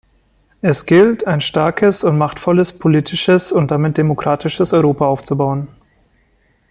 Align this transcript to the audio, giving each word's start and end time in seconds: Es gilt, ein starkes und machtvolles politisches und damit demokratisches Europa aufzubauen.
Es 0.63 0.87
gilt, 0.87 1.27
ein 1.27 1.41
starkes 1.41 2.03
und 2.03 2.17
machtvolles 2.17 2.73
politisches 2.79 3.51
und 3.51 3.69
damit 3.69 3.99
demokratisches 3.99 4.73
Europa 4.73 5.05
aufzubauen. 5.05 5.67